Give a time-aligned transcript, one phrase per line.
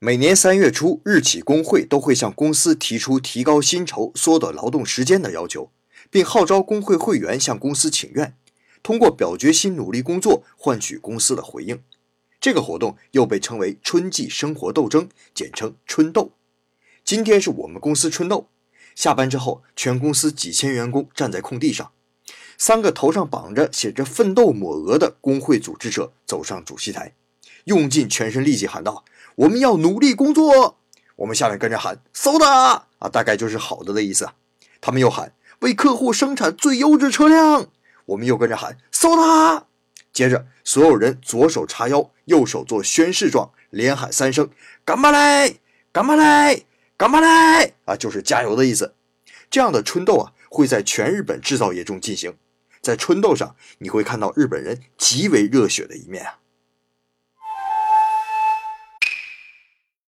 [0.00, 5.72] 每年三月初，日企工会都会向公司提出提高薪酬、缩短劳动时间的要求，
[6.08, 8.36] 并号召工会会员向公司请愿，
[8.80, 11.82] 通过表决心努力工作换取公司的回应。
[12.40, 16.30] 这个活动又被称为春季生活斗争，简称春斗。
[17.04, 18.46] 今天是我们公司春斗，
[18.94, 21.90] 下班之后，全公司几千员工站在空地上，
[22.56, 27.14] 三个头上绑着写着“奋斗”抹额的工会组织者走上主席台，
[27.68, 29.04] 用尽全身力气喊道。
[29.36, 30.78] 我们要努力工作。
[31.16, 32.46] 我们下面跟着喊“嗖的”
[32.98, 34.28] 啊，大概就是好的的意思。
[34.80, 37.68] 他们又喊为客户生产最优质车辆。
[38.06, 39.66] 我们又跟着喊“嗖的”。
[40.12, 44.48] 接着，所有人左手叉腰，右手做宣誓状，连喊三声
[44.84, 45.60] “干巴嘞，
[45.92, 48.94] 干巴嘞，干巴嘞”啊，就是加油的意思。
[49.50, 52.34] 这样的春斗啊，会在全日本制造业中进行。
[52.80, 56.38] 在春斗上，你会看到日本人极为热血的一面啊。